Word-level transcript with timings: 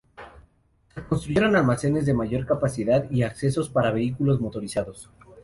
Se 0.95 1.03
construyeron 1.03 1.55
almacenes 1.55 2.07
de 2.07 2.15
mayor 2.15 2.47
capacidad 2.47 3.05
y 3.11 3.21
accesos 3.21 3.69
para 3.69 3.91
vehículos 3.91 4.41
motorizados. 4.41 5.11